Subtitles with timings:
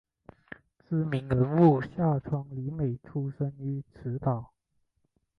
[0.79, 4.51] 知名人物夏川里美出身于此岛。